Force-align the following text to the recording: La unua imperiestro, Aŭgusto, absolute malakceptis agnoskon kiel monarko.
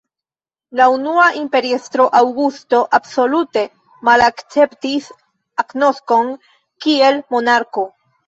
La 0.77 0.85
unua 0.91 1.25
imperiestro, 1.39 2.07
Aŭgusto, 2.19 2.79
absolute 2.99 3.63
malakceptis 4.09 5.09
agnoskon 5.65 6.33
kiel 6.87 7.21
monarko. 7.37 7.85